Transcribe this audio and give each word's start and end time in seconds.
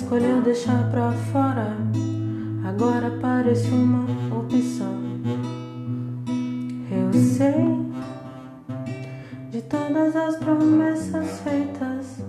escolheu 0.00 0.40
deixar 0.40 0.90
pra 0.90 1.12
fora 1.30 1.76
agora 2.64 3.18
parece 3.20 3.68
uma 3.68 4.06
opção. 4.34 4.98
Eu 6.90 7.12
sei 7.12 7.86
de 9.50 9.60
todas 9.62 10.16
as 10.16 10.36
promessas 10.36 11.40
feitas 11.40 12.24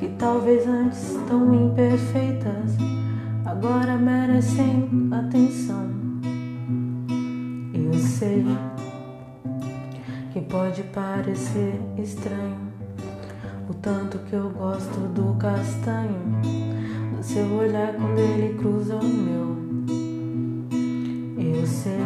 que 0.00 0.08
talvez 0.18 0.66
antes 0.66 1.16
tão 1.28 1.54
imperfeitas 1.54 2.76
agora 3.44 3.96
merecem 3.96 4.88
atenção. 5.12 5.88
Eu 7.72 7.94
sei 7.94 8.44
que 10.32 10.40
pode 10.40 10.82
parecer 10.82 11.80
estranho 11.96 12.67
o 13.68 13.74
tanto 13.74 14.18
que 14.20 14.32
eu 14.32 14.48
gosto 14.50 14.98
do 15.12 15.34
castanho, 15.38 16.40
do 17.14 17.22
seu 17.22 17.44
olhar 17.52 17.92
quando 17.92 18.18
ele 18.18 18.58
cruza 18.58 18.96
o 18.96 19.04
meu. 19.04 19.58
Eu 21.36 21.66
sei 21.66 22.00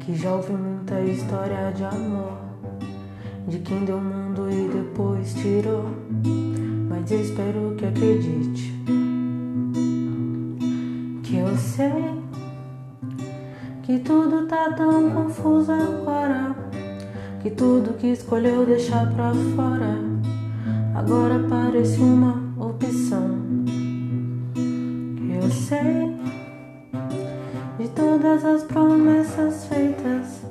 que 0.00 0.16
já 0.16 0.34
ouvi 0.34 0.52
muita 0.52 1.00
história 1.02 1.70
de 1.72 1.84
amor, 1.84 2.38
de 3.46 3.60
quem 3.60 3.84
deu 3.84 3.98
o 3.98 4.00
mundo 4.00 4.50
e 4.50 4.68
depois 4.68 5.32
tirou, 5.34 5.84
mas 6.88 7.10
eu 7.12 7.20
espero 7.20 7.74
que 7.76 7.86
acredite 7.86 8.74
que 11.22 11.36
eu 11.36 11.56
sei 11.56 12.18
que 13.84 14.00
tudo 14.00 14.46
tá 14.46 14.72
tão 14.72 15.10
confuso 15.10 15.70
agora 15.70 16.67
que 17.40 17.50
tudo 17.50 17.94
que 17.94 18.08
escolheu 18.08 18.66
deixar 18.66 19.12
pra 19.14 19.32
fora 19.54 19.96
agora 20.94 21.38
parece 21.48 21.98
uma 22.00 22.42
opção. 22.58 23.38
Eu 25.34 25.50
sei 25.50 26.16
de 27.78 27.88
todas 27.90 28.44
as 28.44 28.64
promessas 28.64 29.66
feitas 29.66 30.42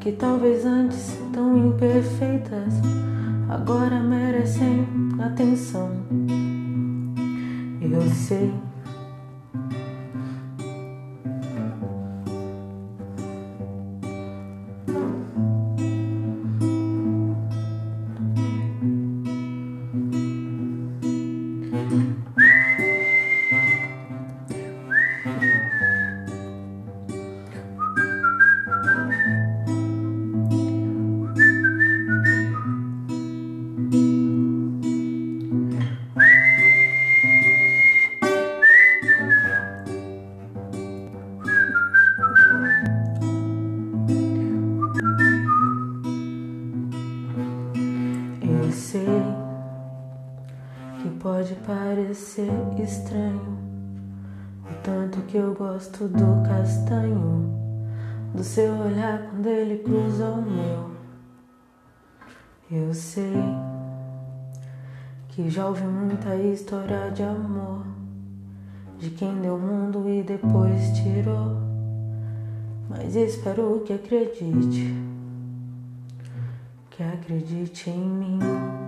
que 0.00 0.12
talvez 0.12 0.66
antes 0.66 1.16
tão 1.32 1.56
imperfeitas 1.56 2.74
agora 3.48 4.00
merecem 4.00 4.86
atenção. 5.18 5.90
Eu 7.80 8.02
sei 8.10 8.52
sei 48.72 49.06
que 51.02 51.10
pode 51.18 51.54
parecer 51.56 52.50
estranho 52.82 53.58
o 54.64 54.74
tanto 54.82 55.20
que 55.22 55.36
eu 55.36 55.54
gosto 55.54 56.08
do 56.08 56.42
castanho, 56.48 57.52
do 58.34 58.42
seu 58.42 58.72
olhar 58.78 59.28
quando 59.28 59.46
ele 59.46 59.78
cruza 59.82 60.26
o 60.26 60.42
meu. 60.42 60.90
Eu 62.70 62.94
sei 62.94 63.34
que 65.28 65.50
já 65.50 65.66
ouvi 65.66 65.84
muita 65.84 66.34
história 66.36 67.10
de 67.10 67.22
amor, 67.22 67.84
de 68.98 69.10
quem 69.10 69.34
deu 69.42 69.56
o 69.56 69.60
mundo 69.60 70.08
e 70.08 70.22
depois 70.22 70.92
tirou, 70.92 71.60
mas 72.88 73.14
espero 73.14 73.82
que 73.84 73.92
acredite 73.92 75.12
que 76.96 77.02
acredite 77.02 77.88
em 77.90 77.98
mim. 77.98 78.81